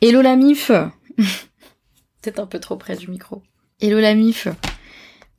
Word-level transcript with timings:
Hello 0.00 0.22
la 0.22 0.36
mif 0.36 0.70
Peut-être 1.16 2.38
un 2.38 2.46
peu 2.46 2.60
trop 2.60 2.76
près 2.76 2.94
du 2.94 3.08
micro. 3.08 3.42
Hello 3.80 3.98
la 3.98 4.14
mif 4.14 4.46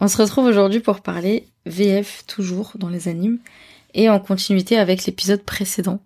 On 0.01 0.09
se 0.09 0.17
retrouve 0.17 0.47
aujourd'hui 0.47 0.82
pour 0.82 1.00
parler 1.00 1.47
VF 1.66 2.25
toujours 2.28 2.74
dans 2.75 2.90
les 2.90 3.08
animes 3.08 3.40
et 3.93 4.09
en 4.09 4.19
continuité 4.19 4.77
avec 4.77 5.06
l'épisode 5.06 5.43
précédent. 5.43 6.01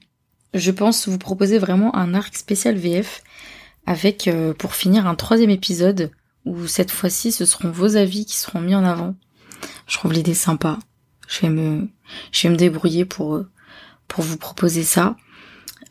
Je 0.54 0.70
pense 0.70 1.08
vous 1.08 1.18
proposer 1.18 1.58
vraiment 1.58 1.96
un 1.96 2.14
arc 2.14 2.36
spécial 2.36 2.76
VF 2.76 3.24
avec 3.88 4.28
euh, 4.28 4.54
pour 4.54 4.76
finir 4.76 5.08
un 5.08 5.16
troisième 5.16 5.50
épisode 5.50 6.12
où 6.46 6.68
cette 6.68 6.92
fois-ci 6.92 7.32
ce 7.32 7.46
seront 7.46 7.72
vos 7.72 7.96
avis 7.96 8.28
qui 8.28 8.38
seront 8.38 8.62
mis 8.62 8.76
en 8.76 8.84
avant. 8.84 9.16
Je 9.88 9.98
trouve 9.98 10.14
l'idée 10.14 10.36
sympa. 10.36 10.78
Je 11.28 11.42
vais 11.42 11.50
me 11.50 11.88
je 12.32 12.44
vais 12.44 12.52
me 12.52 12.58
débrouiller 12.58 13.06
pour 13.06 13.44
pour 14.08 14.24
vous 14.24 14.38
proposer 14.38 14.84
ça. 14.84 15.16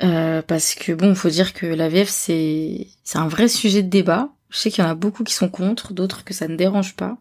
Euh, 0.03 0.43
parce 0.43 0.75
que 0.75 0.93
bon, 0.93 1.15
faut 1.15 1.29
dire 1.29 1.53
que 1.53 1.67
la 1.67 1.89
VF 1.89 2.09
c'est 2.09 2.89
un 3.15 3.29
vrai 3.29 3.49
sujet 3.49 3.83
de 3.83 3.89
débat. 3.89 4.31
Je 4.51 4.59
sais 4.59 4.71
qu'il 4.71 4.85
y 4.85 4.87
en 4.87 4.91
a 4.91 4.95
beaucoup 4.95 5.25
qui 5.25 5.35
sont 5.35 5.49
contre, 5.49 5.93
d'autres 5.93 6.25
que 6.25 6.35
ça 6.35 6.49
ne 6.49 6.57
dérange 6.57 6.95
pas. 6.95 7.17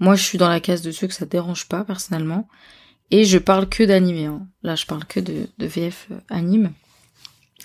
Moi, 0.00 0.14
je 0.14 0.22
suis 0.22 0.38
dans 0.38 0.48
la 0.48 0.60
case 0.60 0.82
de 0.82 0.90
ceux 0.90 1.06
que 1.06 1.14
ça 1.14 1.26
dérange 1.26 1.68
pas 1.68 1.84
personnellement. 1.84 2.48
Et 3.10 3.24
je 3.24 3.38
parle 3.38 3.68
que 3.68 3.82
d'animé. 3.82 4.26
Hein. 4.26 4.46
Là, 4.62 4.74
je 4.74 4.86
parle 4.86 5.04
que 5.06 5.18
de, 5.18 5.48
de 5.58 5.66
VF 5.66 6.08
euh, 6.10 6.18
anime. 6.28 6.72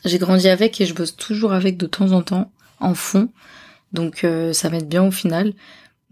J'ai 0.06 0.18
grandi 0.18 0.48
avec 0.48 0.80
et 0.80 0.86
je 0.86 0.94
bosse 0.94 1.16
toujours 1.16 1.54
avec 1.54 1.78
de 1.78 1.86
temps 1.86 2.12
en 2.12 2.22
temps 2.22 2.52
en 2.80 2.94
fond. 2.94 3.30
Donc 3.92 4.24
euh, 4.24 4.54
ça 4.54 4.70
m'aide 4.70 4.88
bien 4.88 5.04
au 5.04 5.12
final. 5.12 5.54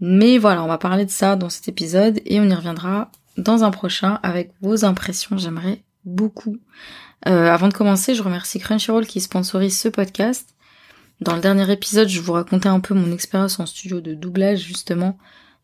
Mais 0.00 0.38
voilà, 0.38 0.64
on 0.64 0.68
va 0.68 0.78
parler 0.78 1.04
de 1.04 1.10
ça 1.10 1.36
dans 1.36 1.50
cet 1.50 1.68
épisode 1.68 2.20
et 2.24 2.40
on 2.40 2.44
y 2.44 2.54
reviendra 2.54 3.10
dans 3.36 3.64
un 3.64 3.70
prochain 3.70 4.18
avec 4.22 4.52
vos 4.60 4.84
impressions. 4.84 5.38
J'aimerais 5.38 5.82
beaucoup. 6.04 6.58
Euh, 7.28 7.48
avant 7.48 7.68
de 7.68 7.74
commencer, 7.74 8.14
je 8.14 8.22
remercie 8.22 8.58
Crunchyroll 8.58 9.06
qui 9.06 9.20
sponsorise 9.20 9.78
ce 9.78 9.88
podcast. 9.88 10.54
Dans 11.20 11.34
le 11.34 11.40
dernier 11.40 11.70
épisode, 11.70 12.08
je 12.08 12.20
vous 12.20 12.32
racontais 12.32 12.68
un 12.68 12.80
peu 12.80 12.94
mon 12.94 13.12
expérience 13.12 13.60
en 13.60 13.66
studio 13.66 14.00
de 14.00 14.14
doublage 14.14 14.60
justement 14.60 15.18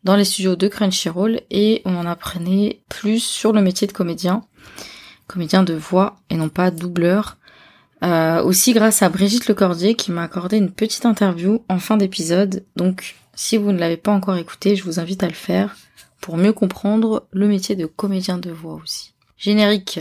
dans 0.05 0.15
les 0.15 0.23
studios 0.23 0.55
de 0.55 0.67
Crunchyroll 0.67 1.41
et 1.51 1.81
on 1.83 1.97
en 1.97 2.05
apprenait 2.05 2.81
plus 2.87 3.21
sur 3.21 3.51
le 3.51 3.61
métier 3.61 3.85
de 3.85 3.91
comédien, 3.91 4.45
comédien 5.27 5.63
de 5.63 5.73
voix 5.73 6.15
et 6.29 6.35
non 6.35 6.49
pas 6.49 6.71
doubleur. 6.71 7.37
Euh, 8.01 8.41
aussi 8.41 8.71
grâce 8.71 9.01
à 9.01 9.09
Brigitte 9.09 9.47
Lecordier 9.47 9.95
qui 9.95 10.13
m'a 10.13 10.23
accordé 10.23 10.55
une 10.55 10.71
petite 10.71 11.05
interview 11.05 11.65
en 11.67 11.79
fin 11.79 11.97
d'épisode. 11.97 12.63
Donc 12.77 13.15
si 13.35 13.57
vous 13.57 13.73
ne 13.73 13.79
l'avez 13.79 13.97
pas 13.97 14.13
encore 14.13 14.37
écouté, 14.37 14.77
je 14.77 14.85
vous 14.85 15.01
invite 15.01 15.23
à 15.23 15.27
le 15.27 15.33
faire 15.33 15.75
pour 16.21 16.37
mieux 16.37 16.53
comprendre 16.53 17.27
le 17.31 17.47
métier 17.47 17.75
de 17.75 17.85
comédien 17.85 18.37
de 18.37 18.51
voix 18.51 18.75
aussi. 18.75 19.13
Générique. 19.37 19.99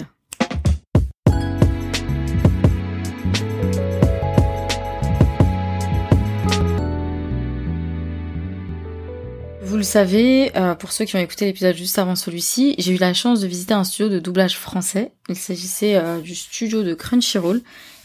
Vous 9.79 9.83
le 9.83 9.87
savez, 9.87 10.51
euh, 10.57 10.75
pour 10.75 10.91
ceux 10.91 11.05
qui 11.05 11.15
ont 11.15 11.21
écouté 11.21 11.45
l'épisode 11.45 11.77
juste 11.77 12.01
avant 12.01 12.17
celui-ci, 12.17 12.75
j'ai 12.79 12.97
eu 12.97 12.99
la 12.99 13.15
chance 13.15 13.39
de 13.39 13.47
visiter 13.47 13.75
un 13.75 13.85
studio 13.85 14.09
de 14.09 14.19
doublage 14.19 14.59
français. 14.59 15.13
Il 15.29 15.37
s'agissait 15.37 15.95
euh, 15.95 16.19
du 16.19 16.35
studio 16.35 16.83
de 16.83 16.95
Crunchyroll. 16.95 17.61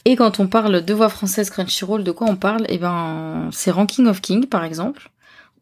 Et 0.05 0.15
quand 0.15 0.39
on 0.39 0.45
parle 0.45 0.85
de 0.85 0.93
voix 0.93 1.09
française 1.09 1.49
Crunchyroll, 1.49 2.03
de 2.03 2.11
quoi 2.11 2.27
on 2.29 2.35
parle? 2.35 2.67
Eh 2.69 2.77
ben, 2.77 3.49
c'est 3.51 3.71
Ranking 3.71 4.05
of 4.05 4.21
King, 4.21 4.45
par 4.45 4.63
exemple, 4.63 5.09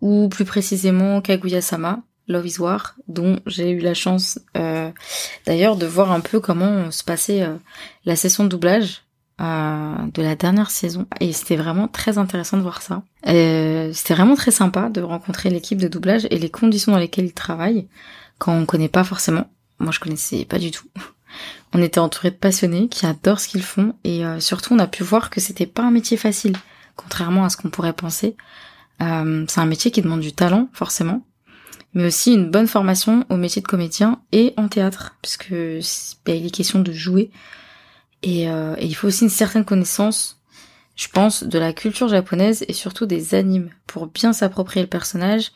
ou 0.01 0.27
plus 0.27 0.43
précisément 0.43 1.21
Kaguya-sama, 1.21 2.01
Love 2.27 2.45
is 2.45 2.59
War, 2.59 2.95
dont 3.07 3.39
j'ai 3.45 3.69
eu 3.69 3.79
la 3.79 3.93
chance 3.93 4.37
euh, 4.57 4.91
d'ailleurs 5.45 5.77
de 5.77 5.85
voir 5.85 6.11
un 6.11 6.19
peu 6.19 6.41
comment 6.41 6.91
se 6.91 7.05
passait 7.05 7.47
la 8.03 8.17
session 8.17 8.43
de 8.43 8.49
doublage 8.49 9.03
de 9.41 10.21
la 10.21 10.35
dernière 10.35 10.69
saison 10.69 11.07
et 11.19 11.33
c'était 11.33 11.55
vraiment 11.55 11.87
très 11.87 12.17
intéressant 12.17 12.57
de 12.57 12.61
voir 12.61 12.81
ça. 12.81 13.01
Euh, 13.27 13.91
c'était 13.93 14.13
vraiment 14.13 14.35
très 14.35 14.51
sympa 14.51 14.89
de 14.89 15.01
rencontrer 15.01 15.49
l'équipe 15.49 15.79
de 15.79 15.87
doublage 15.87 16.27
et 16.29 16.37
les 16.37 16.49
conditions 16.49 16.91
dans 16.91 16.99
lesquelles 16.99 17.25
ils 17.25 17.33
travaillent 17.33 17.87
quand 18.37 18.53
on 18.53 18.65
connaît 18.65 18.87
pas 18.89 19.03
forcément. 19.03 19.49
Moi 19.79 19.91
je 19.91 19.99
connaissais 19.99 20.45
pas 20.45 20.59
du 20.59 20.69
tout. 20.69 20.87
On 21.73 21.81
était 21.81 21.99
entouré 21.99 22.29
de 22.29 22.35
passionnés 22.35 22.89
qui 22.89 23.05
adorent 23.05 23.39
ce 23.39 23.47
qu'ils 23.47 23.63
font 23.63 23.95
et 24.03 24.25
euh, 24.25 24.41
surtout 24.41 24.73
on 24.73 24.79
a 24.79 24.87
pu 24.87 25.03
voir 25.03 25.29
que 25.29 25.39
c'était 25.39 25.65
pas 25.65 25.83
un 25.83 25.91
métier 25.91 26.17
facile, 26.17 26.57
contrairement 26.97 27.45
à 27.45 27.49
ce 27.49 27.55
qu'on 27.55 27.69
pourrait 27.69 27.93
penser. 27.93 28.35
Euh, 29.01 29.45
c'est 29.47 29.61
un 29.61 29.65
métier 29.65 29.89
qui 29.89 30.01
demande 30.01 30.19
du 30.19 30.33
talent 30.33 30.67
forcément, 30.73 31.25
mais 31.93 32.05
aussi 32.05 32.33
une 32.33 32.51
bonne 32.51 32.67
formation 32.67 33.25
au 33.29 33.37
métier 33.37 33.61
de 33.61 33.67
comédien 33.67 34.19
et 34.33 34.53
en 34.57 34.67
théâtre, 34.67 35.15
puisque 35.21 35.51
il 35.51 36.45
est 36.45 36.53
question 36.53 36.79
de 36.79 36.91
jouer 36.91 37.31
euh, 38.25 38.75
et, 38.77 38.85
il 38.85 38.93
faut 38.93 39.07
aussi 39.07 39.23
une 39.23 39.29
certaine 39.29 39.65
connaissance, 39.65 40.41
je 40.95 41.07
pense, 41.07 41.43
de 41.43 41.59
la 41.59 41.73
culture 41.73 42.07
japonaise 42.07 42.63
et 42.67 42.73
surtout 42.73 43.05
des 43.05 43.35
animes 43.35 43.69
pour 43.87 44.07
bien 44.07 44.33
s'approprier 44.33 44.83
le 44.83 44.89
personnage 44.89 45.51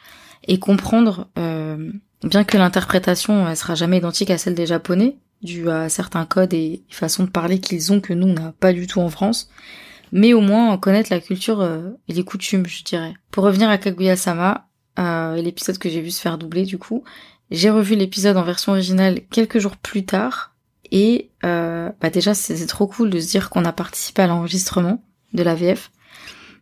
et 0.47 0.59
comprendre, 0.59 1.27
euh, 1.37 1.91
bien 2.23 2.43
que 2.43 2.57
l'interprétation 2.57 3.47
elle 3.47 3.57
sera 3.57 3.75
jamais 3.75 3.97
identique 3.97 4.31
à 4.31 4.37
celle 4.37 4.55
des 4.55 4.65
japonais, 4.65 5.17
dû 5.41 5.69
à 5.69 5.89
certains 5.89 6.25
codes 6.25 6.53
et 6.53 6.83
façons 6.89 7.23
de 7.23 7.29
parler 7.29 7.59
qu'ils 7.59 7.91
ont 7.91 7.99
que 7.99 8.13
nous 8.13 8.27
on 8.27 8.33
n'a 8.33 8.53
pas 8.59 8.73
du 8.73 8.87
tout 8.87 8.99
en 8.99 9.09
France, 9.09 9.49
mais 10.11 10.33
au 10.33 10.41
moins 10.41 10.77
connaître 10.77 11.11
la 11.11 11.19
culture 11.19 11.61
euh, 11.61 11.89
et 12.07 12.13
les 12.13 12.23
coutumes, 12.23 12.65
je 12.65 12.83
dirais. 12.83 13.13
Pour 13.31 13.43
revenir 13.43 13.69
à 13.69 13.77
Kaguya-sama, 13.77 14.67
euh, 14.97 15.35
l'épisode 15.35 15.77
que 15.77 15.89
j'ai 15.89 16.01
vu 16.01 16.09
se 16.09 16.21
faire 16.21 16.37
doubler 16.37 16.63
du 16.63 16.77
coup, 16.77 17.03
j'ai 17.51 17.69
revu 17.69 17.95
l'épisode 17.95 18.37
en 18.37 18.43
version 18.43 18.71
originale 18.71 19.21
quelques 19.29 19.59
jours 19.59 19.77
plus 19.77 20.05
tard 20.05 20.54
et 20.91 21.29
euh, 21.44 21.90
bah 22.01 22.09
déjà, 22.09 22.34
c'est 22.34 22.66
trop 22.68 22.88
cool 22.88 23.09
de 23.09 23.19
se 23.19 23.28
dire 23.28 23.50
qu'on 23.50 23.66
a 23.66 23.73
participé 23.73 24.22
à 24.22 24.28
l'enregistrement 24.28 25.03
de 25.34 25.44
la 25.44 25.56
VF. 25.56 25.91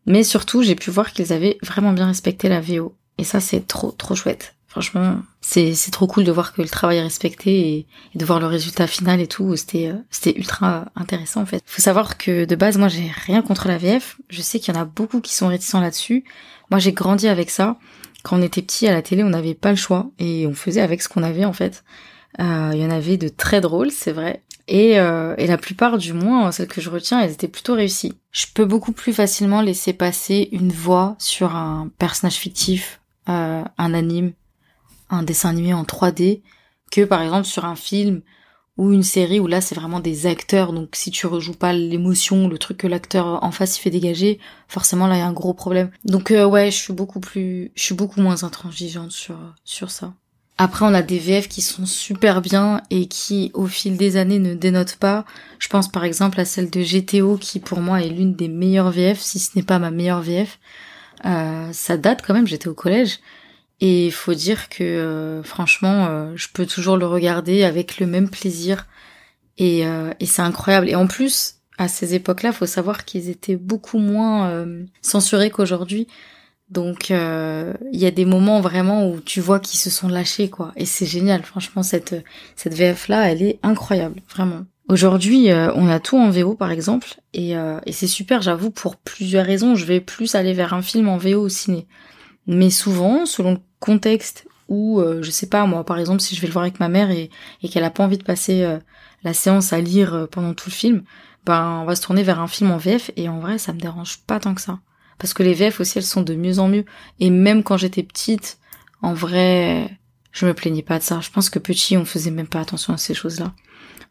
Mais 0.06 0.24
surtout, 0.24 0.64
j'ai 0.64 0.76
pu 0.76 0.92
voir 0.92 1.12
qu'ils 1.12 1.32
avaient 1.32 1.58
vraiment 1.64 1.94
bien 1.94 2.08
respecté 2.08 2.50
la 2.50 2.60
VO. 2.60 2.96
Et 3.18 3.24
ça, 3.24 3.40
c'est 3.40 3.68
trop, 3.68 3.92
trop 3.92 4.16
chouette. 4.16 4.56
Franchement, 4.68 5.18
c'est 5.40 5.76
trop 5.92 6.08
cool 6.08 6.24
de 6.24 6.32
voir 6.32 6.52
que 6.52 6.62
le 6.64 6.68
travail 6.68 6.98
est 6.98 7.04
respecté 7.04 7.70
et, 7.70 7.88
de 8.18 8.26
voir 8.26 8.40
le 8.40 8.48
résultat 8.48 8.88
final 8.88 9.22
et 9.22 9.28
tout. 9.28 9.56
C'était 9.56 9.90
euh, 9.90 9.98
c'était 10.10 10.36
ultra 10.36 10.86
intéressant 10.96 11.42
en 11.44 11.46
fait. 11.46 11.62
Faut 11.68 11.82
savoir 11.82 12.18
que 12.18 12.46
de 12.46 12.56
base, 12.56 12.80
moi, 12.80 12.88
j'ai 12.88 13.12
rien 13.28 13.44
contre 13.44 13.68
la 13.68 13.78
VF. 13.78 14.18
Je 14.30 14.42
sais 14.42 14.60
qu'il 14.60 14.74
y 14.74 14.78
en 14.78 14.82
a 14.82 14.86
beaucoup 14.86 15.22
qui 15.22 15.36
sont 15.36 15.48
réticents 15.48 15.80
là-dessus. 15.80 16.24
Moi, 16.72 16.80
j'ai 16.80 16.92
grandi 16.92 17.28
avec 17.28 17.52
ça. 17.52 17.78
Quand 18.24 18.40
on 18.40 18.42
était 18.42 18.64
petit 18.64 18.88
à 18.88 18.94
la 18.94 19.04
télé, 19.04 19.24
on 19.24 19.30
n'avait 19.30 19.54
pas 19.54 19.70
le 19.70 19.76
choix 19.76 20.10
et 20.18 20.48
on 20.48 20.56
faisait 20.56 20.82
avec 20.82 21.04
ce 21.04 21.10
qu'on 21.10 21.22
avait 21.22 21.46
en 21.46 21.54
fait. 21.54 21.84
Euh, 22.40 22.72
il 22.74 22.82
y 22.82 22.86
en 22.86 22.90
avait 22.90 23.18
de 23.18 23.28
très 23.28 23.62
drôles, 23.62 23.92
c'est 23.92 24.12
vrai. 24.12 24.42
Et, 24.68 25.00
euh, 25.00 25.36
et 25.38 25.48
la 25.48 25.58
plupart, 25.58 25.98
du 25.98 26.14
moins, 26.14 26.52
celles 26.52 26.68
que 26.68 26.82
je 26.82 26.90
retiens, 26.90 27.22
elles 27.22 27.32
étaient 27.32 27.48
plutôt 27.48 27.76
réussies. 27.76 28.14
Je 28.32 28.46
peux 28.54 28.66
beaucoup 28.66 28.94
plus 28.94 29.14
facilement 29.14 29.62
laisser 29.62 29.94
passer 29.94 30.50
une 30.52 30.72
voix 30.72 31.16
sur 31.20 31.56
un 31.56 31.90
personnage 31.98 32.36
fictif, 32.36 33.02
euh, 33.30 33.64
un 33.78 33.94
anime, 33.94 34.34
un 35.10 35.24
dessin 35.24 35.50
animé 35.50 35.74
en 35.74 35.84
3D, 35.84 36.42
que 36.92 37.04
par 37.04 37.22
exemple 37.22 37.46
sur 37.46 37.66
un 37.66 37.76
film 37.76 38.22
ou 38.78 38.92
une 38.92 39.04
série 39.04 39.40
où 39.40 39.48
là 39.48 39.62
c'est 39.62 39.76
vraiment 39.76 40.00
des 40.00 40.26
acteurs. 40.26 40.74
Donc 40.74 40.96
si 40.96 41.12
tu 41.12 41.28
rejoues 41.28 41.54
pas 41.54 41.74
l'émotion, 41.74 42.48
le 42.48 42.58
truc 42.58 42.78
que 42.78 42.88
l'acteur 42.88 43.44
en 43.44 43.52
face 43.52 43.78
il 43.78 43.82
fait 43.82 43.90
dégager, 43.90 44.40
forcément 44.68 45.08
là 45.08 45.16
il 45.16 45.20
y 45.20 45.22
a 45.22 45.28
un 45.28 45.34
gros 45.34 45.54
problème. 45.54 45.92
Donc 46.06 46.32
euh, 46.32 46.46
ouais, 46.46 46.72
je 46.72 46.78
suis 46.78 46.94
beaucoup 46.94 47.20
plus, 47.20 47.72
je 47.76 47.84
suis 47.84 47.96
beaucoup 47.96 48.22
moins 48.22 48.44
intransigeante 48.44 49.12
sur 49.12 49.38
sur 49.64 49.92
ça. 49.92 50.14
Après, 50.58 50.86
on 50.86 50.94
a 50.94 51.02
des 51.02 51.18
VF 51.18 51.48
qui 51.48 51.62
sont 51.62 51.86
super 51.86 52.42
bien 52.42 52.82
et 52.92 53.08
qui, 53.08 53.50
au 53.56 53.66
fil 53.66 53.98
des 53.98 54.18
années, 54.18 54.40
ne 54.40 54.54
dénotent 54.54 54.98
pas. 54.98 55.26
Je 55.58 55.68
pense 55.68 55.92
par 55.92 56.04
exemple 56.04 56.40
à 56.40 56.46
celle 56.46 56.70
de 56.70 56.82
GTO 56.82 57.38
qui, 57.38 57.60
pour 57.60 57.82
moi, 57.82 58.02
est 58.02 58.10
l'une 58.10 58.36
des 58.36 58.48
meilleures 58.50 58.92
VF, 58.92 59.20
si 59.20 59.40
ce 59.40 59.52
n'est 59.56 59.64
pas 59.64 59.80
ma 59.80 59.90
meilleure 59.90 60.22
VF. 60.22 60.60
Euh, 61.26 61.70
ça 61.72 61.98
date 61.98 62.22
quand 62.26 62.36
même, 62.36 62.48
j'étais 62.48 62.68
au 62.68 62.76
collège. 62.76 63.20
Et 63.82 64.06
il 64.06 64.12
faut 64.12 64.36
dire 64.36 64.70
que, 64.70 64.84
euh, 64.84 65.44
franchement, 65.44 66.08
euh, 66.08 66.34
je 66.36 66.48
peux 66.54 66.68
toujours 66.68 66.98
le 66.98 67.08
regarder 67.08 67.64
avec 67.64 68.00
le 68.00 68.06
même 68.06 68.30
plaisir. 68.30 68.88
Et, 69.58 69.82
et 69.82 70.26
c'est 70.26 70.42
incroyable. 70.42 70.90
Et 70.90 70.96
en 70.96 71.06
plus, 71.06 71.58
à 71.78 71.88
ces 71.88 72.16
époques-là, 72.16 72.52
faut 72.54 72.66
savoir 72.66 73.06
qu'ils 73.06 73.30
étaient 73.30 73.56
beaucoup 73.56 74.00
moins 74.00 74.66
censurés 75.04 75.52
qu'aujourd'hui. 75.52 76.08
Donc 76.70 77.10
il 77.10 78.00
y 78.00 78.06
a 78.06 78.12
des 78.12 78.26
moments 78.26 78.62
vraiment 78.62 79.08
où 79.08 79.20
tu 79.20 79.42
vois 79.42 79.60
qu'ils 79.60 79.80
se 79.80 79.90
sont 79.90 80.08
lâchés 80.08 80.50
quoi. 80.50 80.72
Et 80.76 80.86
c'est 80.86 81.06
génial. 81.06 81.44
Franchement 81.44 81.84
cette 81.84 82.16
cette 82.56 82.74
VF 82.74 83.08
là 83.08 83.30
elle 83.32 83.42
est 83.42 83.60
incroyable. 83.64 84.22
Vraiment. 84.30 84.66
Aujourd'hui 84.90 85.52
euh, 85.52 85.72
on 85.76 85.88
a 85.88 86.00
tout 86.00 86.18
en 86.18 86.30
VO 86.30 86.56
par 86.56 86.72
exemple. 86.72 87.16
Et, 87.34 87.58
euh, 87.58 87.80
et 87.86 87.92
c'est 87.92 88.08
super 88.08 88.42
j'avoue 88.42 88.72
pour 88.72 88.96
plusieurs 88.96 89.46
raisons. 89.46 89.76
Je 89.76 89.86
vais 89.86 90.00
plus 90.00 90.36
aller 90.36 90.54
vers 90.54 90.74
un 90.74 90.82
film 90.82 91.08
en 91.08 91.18
VO 91.18 91.42
au 91.42 91.50
ciné. 91.50 91.88
Mais 92.48 92.70
souvent 92.70 93.26
selon 93.26 93.52
le 93.52 93.60
contexte 93.80 94.48
ou 94.70 95.00
euh, 95.00 95.22
je 95.22 95.32
sais 95.32 95.48
pas 95.48 95.66
moi 95.66 95.86
par 95.86 96.00
exemple 96.00 96.22
si 96.22 96.36
je 96.36 96.42
vais 96.42 96.48
le 96.48 96.54
voir 96.54 96.64
avec 96.64 96.80
ma 96.80 96.90
mère 96.90 97.12
et, 97.12 97.30
et 97.62 97.70
qu'elle 97.70 97.84
a 97.84 97.92
pas 97.92 98.04
envie 98.04 98.18
de 98.18 98.24
passer 98.24 98.66
la 99.24 99.34
séance 99.34 99.74
à 99.74 99.82
lire 99.82 100.28
pendant 100.32 100.54
tout 100.54 100.70
le 100.70 100.74
film 100.74 101.04
ben 101.46 101.82
on 101.82 101.86
va 101.86 101.96
se 101.96 102.02
tourner 102.02 102.24
vers 102.24 102.40
un 102.40 102.48
film 102.48 102.72
en 102.72 102.78
VF 102.78 103.12
et 103.18 103.28
en 103.28 103.40
vrai 103.40 103.58
ça 103.58 103.74
me 103.74 103.80
dérange 103.80 104.20
pas 104.20 104.40
tant 104.40 104.56
que 104.56 104.62
ça 104.62 104.80
parce 105.20 105.34
que 105.34 105.44
les 105.44 105.54
VF 105.54 105.80
aussi 105.80 105.98
elles 105.98 106.04
sont 106.04 106.22
de 106.22 106.36
mieux 106.36 106.60
en 106.60 106.68
mieux 106.68 106.86
et 107.20 107.30
même 107.30 107.64
quand 107.64 107.78
j'étais 107.78 108.04
petite 108.04 108.58
en 109.02 109.14
vrai 109.14 109.90
je 110.32 110.46
me 110.46 110.54
plaignais 110.54 110.82
pas 110.82 111.00
de 111.00 111.04
ça 111.04 111.20
je 111.22 111.30
pense 111.30 111.50
que 111.50 111.60
petit 111.60 111.98
on 111.98 112.06
faisait 112.06 112.32
même 112.32 112.48
pas 112.48 112.62
attention 112.62 112.94
à 112.94 112.98
ces 112.98 113.14
choses 113.14 113.40
là 113.40 113.48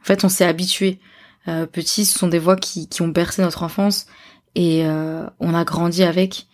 en 0.00 0.04
fait 0.04 0.24
on 0.24 0.28
s'est 0.28 0.44
habitué 0.44 1.00
euh, 1.48 1.66
petit 1.66 2.04
ce 2.04 2.18
sont 2.18 2.28
des 2.28 2.38
voix 2.38 2.56
qui, 2.56 2.88
qui 2.88 3.02
ont 3.02 3.08
bercé 3.08 3.42
notre 3.42 3.62
enfance 3.62 4.06
et 4.54 4.84
on 5.40 5.54
a 5.54 5.64
grandi 5.64 6.02
avec. 6.02 6.46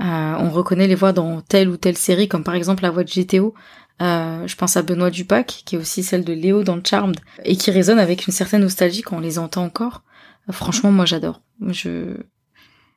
on 0.00 0.50
reconnaît 0.50 0.86
les 0.86 0.94
voix 0.94 1.12
dans 1.12 1.40
telle 1.40 1.68
ou 1.68 1.76
telle 1.76 1.96
série, 1.96 2.28
comme 2.28 2.44
par 2.44 2.54
exemple 2.54 2.82
la 2.82 2.90
voix 2.90 3.04
de 3.04 3.10
GTO. 3.10 3.54
je 4.00 4.54
pense 4.56 4.76
à 4.76 4.82
Benoît 4.82 5.10
Dupac, 5.10 5.62
qui 5.64 5.76
est 5.76 5.78
aussi 5.78 6.02
celle 6.02 6.24
de 6.24 6.32
Léo 6.32 6.64
dans 6.64 6.82
Charmed, 6.82 7.18
et 7.44 7.56
qui 7.56 7.70
résonne 7.70 7.98
avec 7.98 8.26
une 8.26 8.32
certaine 8.32 8.62
nostalgie 8.62 9.02
quand 9.02 9.18
on 9.18 9.20
les 9.20 9.38
entend 9.38 9.64
encore. 9.64 10.02
franchement, 10.50 10.90
moi 10.90 11.04
j'adore. 11.04 11.40
Je 11.68 12.16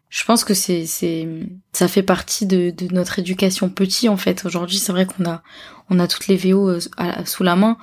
je 0.10 0.24
pense 0.24 0.44
que 0.44 0.54
c'est 0.54 0.86
c'est 0.86 1.28
ça 1.74 1.88
fait 1.88 2.04
partie 2.04 2.46
de, 2.46 2.72
de 2.72 2.94
notre 2.94 3.20
éducation 3.20 3.70
petit 3.70 4.10
en 4.10 4.18
fait. 4.18 4.46
Aujourd'hui, 4.46 4.78
c'est 4.78 4.92
vrai 4.92 5.06
qu'on 5.06 5.26
a 5.30 5.44
on 5.90 6.00
a 6.00 6.08
toutes 6.08 6.28
les 6.28 6.38
VO 6.38 6.70
euh, 6.70 6.80
sous 7.26 7.44
la 7.44 7.56
main, 7.56 7.78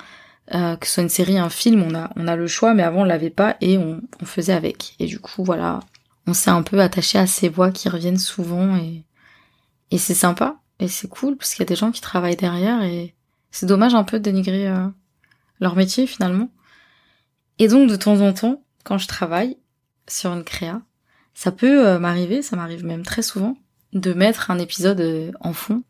euh, 0.53 0.75
que 0.75 0.87
ce 0.87 0.93
soit 0.95 1.03
une 1.03 1.09
série, 1.09 1.37
un 1.37 1.49
film, 1.49 1.83
on 1.83 1.95
a 1.95 2.09
on 2.15 2.27
a 2.27 2.35
le 2.35 2.47
choix, 2.47 2.73
mais 2.73 2.83
avant 2.83 3.01
on 3.01 3.05
l'avait 3.05 3.29
pas 3.29 3.57
et 3.61 3.77
on, 3.77 4.01
on 4.21 4.25
faisait 4.25 4.53
avec. 4.53 4.95
Et 4.99 5.05
du 5.05 5.19
coup, 5.19 5.43
voilà, 5.43 5.79
on 6.27 6.33
s'est 6.33 6.49
un 6.49 6.63
peu 6.63 6.79
attaché 6.81 7.19
à 7.19 7.27
ces 7.27 7.49
voix 7.49 7.71
qui 7.71 7.89
reviennent 7.89 8.17
souvent 8.17 8.75
et 8.77 9.03
et 9.91 9.97
c'est 9.99 10.15
sympa 10.15 10.57
et 10.79 10.87
c'est 10.87 11.07
cool 11.07 11.37
parce 11.37 11.51
qu'il 11.53 11.61
y 11.61 11.67
a 11.67 11.69
des 11.69 11.75
gens 11.75 11.91
qui 11.91 12.01
travaillent 12.01 12.35
derrière 12.35 12.81
et 12.83 13.15
c'est 13.51 13.67
dommage 13.67 13.93
un 13.95 14.03
peu 14.03 14.17
de 14.17 14.23
dénigrer 14.23 14.67
euh, 14.67 14.87
leur 15.59 15.75
métier 15.75 16.07
finalement. 16.07 16.49
Et 17.59 17.67
donc 17.67 17.89
de 17.89 17.95
temps 17.95 18.19
en 18.21 18.33
temps, 18.33 18.63
quand 18.83 18.97
je 18.97 19.07
travaille 19.07 19.57
sur 20.07 20.33
une 20.33 20.43
créa, 20.43 20.81
ça 21.35 21.51
peut 21.51 21.85
euh, 21.87 21.99
m'arriver, 21.99 22.41
ça 22.41 22.55
m'arrive 22.55 22.83
même 22.83 23.03
très 23.03 23.21
souvent, 23.21 23.57
de 23.93 24.13
mettre 24.13 24.49
un 24.49 24.57
épisode 24.57 25.01
euh, 25.01 25.31
en 25.41 25.53
fond 25.53 25.83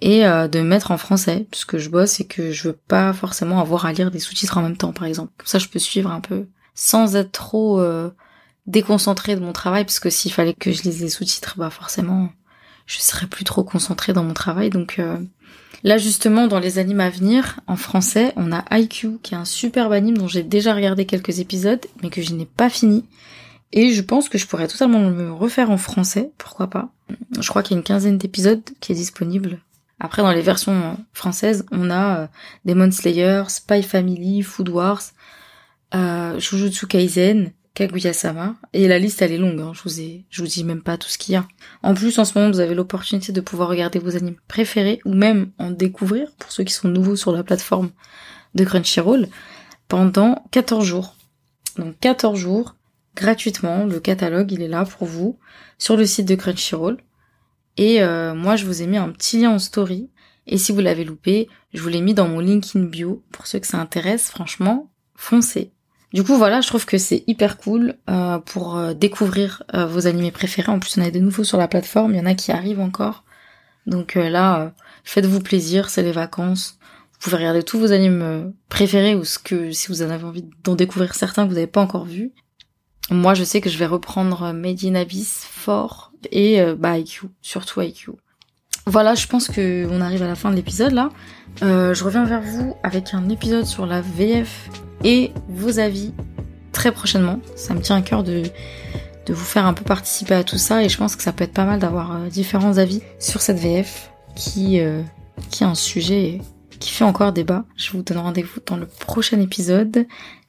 et 0.00 0.26
euh, 0.26 0.48
de 0.48 0.60
mettre 0.60 0.90
en 0.90 0.98
français, 0.98 1.46
puisque 1.50 1.78
je 1.78 1.90
bosse 1.90 2.20
et 2.20 2.26
que 2.26 2.52
je 2.52 2.68
veux 2.68 2.78
pas 2.88 3.12
forcément 3.12 3.60
avoir 3.60 3.86
à 3.86 3.92
lire 3.92 4.10
des 4.10 4.18
sous-titres 4.18 4.56
en 4.56 4.62
même 4.62 4.76
temps, 4.76 4.92
par 4.92 5.04
exemple. 5.04 5.32
Comme 5.36 5.46
ça, 5.46 5.58
je 5.58 5.68
peux 5.68 5.78
suivre 5.78 6.10
un 6.10 6.20
peu 6.20 6.46
sans 6.74 7.16
être 7.16 7.32
trop 7.32 7.80
euh, 7.80 8.10
déconcentré 8.66 9.34
de 9.36 9.40
mon 9.40 9.52
travail, 9.52 9.84
parce 9.84 10.00
que 10.00 10.10
s'il 10.10 10.32
fallait 10.32 10.54
que 10.54 10.72
je 10.72 10.82
lise 10.82 11.02
les 11.02 11.08
sous-titres, 11.08 11.54
bah 11.58 11.70
forcément, 11.70 12.30
je 12.86 12.98
serais 12.98 13.26
plus 13.26 13.44
trop 13.44 13.64
concentrée 13.64 14.12
dans 14.12 14.22
mon 14.22 14.34
travail. 14.34 14.70
Donc 14.70 15.00
là, 15.82 15.98
justement, 15.98 16.46
dans 16.46 16.60
les 16.60 16.78
animes 16.78 17.00
à 17.00 17.10
venir, 17.10 17.58
en 17.66 17.76
français, 17.76 18.32
on 18.36 18.52
a 18.52 18.64
IQ, 18.70 19.18
qui 19.22 19.34
est 19.34 19.38
un 19.38 19.44
superbe 19.44 19.92
anime 19.92 20.16
dont 20.16 20.28
j'ai 20.28 20.44
déjà 20.44 20.74
regardé 20.74 21.04
quelques 21.06 21.40
épisodes, 21.40 21.84
mais 22.02 22.10
que 22.10 22.22
je 22.22 22.32
n'ai 22.34 22.46
pas 22.46 22.70
fini 22.70 23.04
et 23.72 23.92
je 23.92 24.02
pense 24.02 24.28
que 24.28 24.38
je 24.38 24.46
pourrais 24.46 24.68
totalement 24.68 25.00
me 25.00 25.32
refaire 25.32 25.70
en 25.70 25.76
français, 25.76 26.30
pourquoi 26.38 26.68
pas. 26.68 26.90
Je 27.38 27.48
crois 27.48 27.62
qu'il 27.62 27.74
y 27.74 27.76
a 27.76 27.78
une 27.78 27.84
quinzaine 27.84 28.18
d'épisodes 28.18 28.62
qui 28.80 28.92
est 28.92 28.94
disponible. 28.94 29.60
Après, 30.00 30.22
dans 30.22 30.32
les 30.32 30.42
versions 30.42 30.96
françaises, 31.12 31.66
on 31.72 31.90
a 31.90 32.18
euh, 32.18 32.26
Demon 32.64 32.90
Slayer, 32.90 33.44
Spy 33.48 33.82
Family, 33.82 34.42
Food 34.42 34.68
Wars, 34.68 35.02
euh, 35.94 36.38
Jujutsu 36.38 36.86
Kaisen, 36.86 37.52
Kaguya-sama. 37.74 38.54
Et 38.72 38.86
la 38.88 38.98
liste, 38.98 39.22
elle 39.22 39.32
est 39.32 39.38
longue, 39.38 39.60
hein. 39.60 39.72
je, 39.74 39.82
vous 39.82 40.22
je 40.30 40.42
vous 40.42 40.48
dis 40.48 40.64
même 40.64 40.82
pas 40.82 40.96
tout 40.96 41.08
ce 41.08 41.18
qu'il 41.18 41.34
y 41.34 41.36
a. 41.36 41.46
En 41.82 41.94
plus, 41.94 42.18
en 42.18 42.24
ce 42.24 42.38
moment, 42.38 42.50
vous 42.50 42.60
avez 42.60 42.74
l'opportunité 42.74 43.32
de 43.32 43.40
pouvoir 43.40 43.68
regarder 43.68 43.98
vos 43.98 44.16
animes 44.16 44.36
préférés, 44.46 45.00
ou 45.04 45.14
même 45.14 45.50
en 45.58 45.70
découvrir, 45.70 46.30
pour 46.38 46.52
ceux 46.52 46.64
qui 46.64 46.72
sont 46.72 46.88
nouveaux 46.88 47.16
sur 47.16 47.32
la 47.32 47.42
plateforme 47.42 47.90
de 48.54 48.64
Crunchyroll, 48.64 49.28
pendant 49.88 50.44
14 50.52 50.84
jours. 50.84 51.16
Donc 51.76 51.98
14 52.00 52.38
jours, 52.38 52.74
gratuitement. 53.18 53.84
Le 53.84 54.00
catalogue, 54.00 54.52
il 54.52 54.62
est 54.62 54.68
là 54.68 54.84
pour 54.84 55.06
vous 55.06 55.38
sur 55.78 55.96
le 55.96 56.06
site 56.06 56.28
de 56.28 56.34
Crunchyroll. 56.34 56.98
Et 57.76 58.02
euh, 58.02 58.34
moi, 58.34 58.56
je 58.56 58.64
vous 58.64 58.82
ai 58.82 58.86
mis 58.86 58.96
un 58.96 59.10
petit 59.10 59.40
lien 59.40 59.50
en 59.50 59.58
story. 59.58 60.10
Et 60.46 60.56
si 60.56 60.72
vous 60.72 60.80
l'avez 60.80 61.04
loupé, 61.04 61.48
je 61.74 61.82
vous 61.82 61.88
l'ai 61.88 62.00
mis 62.00 62.14
dans 62.14 62.28
mon 62.28 62.40
link 62.40 62.64
in 62.74 62.84
bio. 62.84 63.22
Pour 63.32 63.46
ceux 63.46 63.58
que 63.58 63.66
ça 63.66 63.78
intéresse, 63.78 64.30
franchement, 64.30 64.90
foncez. 65.14 65.72
Du 66.14 66.22
coup, 66.22 66.36
voilà, 66.36 66.62
je 66.62 66.68
trouve 66.68 66.86
que 66.86 66.96
c'est 66.96 67.24
hyper 67.26 67.58
cool 67.58 67.96
euh, 68.08 68.38
pour 68.38 68.78
euh, 68.78 68.94
découvrir 68.94 69.62
vos 69.74 70.06
animés 70.06 70.30
préférés. 70.30 70.72
En 70.72 70.78
plus, 70.78 70.96
on 70.96 71.02
a 71.02 71.10
des 71.10 71.20
nouveaux 71.20 71.44
sur 71.44 71.58
la 71.58 71.68
plateforme. 71.68 72.14
Il 72.14 72.18
y 72.18 72.20
en 72.20 72.26
a 72.26 72.34
qui 72.34 72.50
arrivent 72.50 72.80
encore. 72.80 73.24
Donc 73.86 74.14
là, 74.14 74.74
faites-vous 75.04 75.40
plaisir, 75.40 75.88
c'est 75.88 76.02
les 76.02 76.12
vacances. 76.12 76.78
Vous 77.12 77.18
pouvez 77.20 77.36
regarder 77.36 77.62
tous 77.62 77.78
vos 77.78 77.92
animes 77.92 78.52
préférés 78.68 79.14
ou 79.14 79.24
ce 79.24 79.38
que 79.38 79.72
si 79.72 79.88
vous 79.88 80.02
en 80.02 80.10
avez 80.10 80.24
envie 80.24 80.44
d'en 80.62 80.74
découvrir 80.74 81.14
certains 81.14 81.44
que 81.44 81.48
vous 81.48 81.54
n'avez 81.54 81.66
pas 81.66 81.80
encore 81.80 82.04
vus. 82.04 82.32
Moi, 83.10 83.34
je 83.34 83.44
sais 83.44 83.60
que 83.60 83.70
je 83.70 83.78
vais 83.78 83.86
reprendre 83.86 84.42
in 84.44 84.94
Abyss 84.94 85.46
fort 85.50 86.12
et 86.30 86.60
euh, 86.60 86.74
bah 86.74 86.98
IQ, 86.98 87.26
surtout 87.40 87.80
IQ. 87.80 88.12
Voilà, 88.86 89.14
je 89.14 89.26
pense 89.26 89.48
que 89.48 89.86
on 89.90 90.00
arrive 90.00 90.22
à 90.22 90.26
la 90.26 90.34
fin 90.34 90.50
de 90.50 90.56
l'épisode 90.56 90.92
là. 90.92 91.10
Euh, 91.62 91.94
je 91.94 92.04
reviens 92.04 92.24
vers 92.24 92.42
vous 92.42 92.76
avec 92.82 93.14
un 93.14 93.28
épisode 93.28 93.64
sur 93.64 93.86
la 93.86 94.00
VF 94.00 94.70
et 95.04 95.32
vos 95.48 95.78
avis 95.78 96.12
très 96.72 96.92
prochainement. 96.92 97.40
Ça 97.56 97.74
me 97.74 97.80
tient 97.80 97.96
à 97.96 98.02
cœur 98.02 98.22
de 98.22 98.42
de 99.26 99.34
vous 99.34 99.44
faire 99.44 99.66
un 99.66 99.74
peu 99.74 99.84
participer 99.84 100.34
à 100.34 100.42
tout 100.42 100.56
ça 100.56 100.82
et 100.82 100.88
je 100.88 100.96
pense 100.96 101.14
que 101.14 101.22
ça 101.22 101.32
peut 101.32 101.44
être 101.44 101.52
pas 101.52 101.66
mal 101.66 101.78
d'avoir 101.78 102.16
euh, 102.16 102.28
différents 102.28 102.78
avis 102.78 103.02
sur 103.18 103.42
cette 103.42 103.58
VF 103.58 104.10
qui 104.34 104.80
qui 105.50 105.62
est 105.64 105.66
un 105.66 105.74
sujet 105.74 106.40
qui 106.78 106.90
fait 106.90 107.04
encore 107.04 107.32
débat. 107.32 107.64
Je 107.76 107.90
vous 107.90 108.02
donne 108.02 108.18
rendez-vous 108.18 108.60
dans 108.66 108.76
le 108.76 108.86
prochain 108.86 109.40
épisode. 109.40 110.06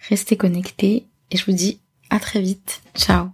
Restez 0.10 0.38
connectés 0.38 1.08
et 1.32 1.38
je 1.38 1.46
vous 1.46 1.54
dis 1.54 1.80
à 2.10 2.20
très 2.20 2.42
vite. 2.42 2.82
Ciao 2.96 3.32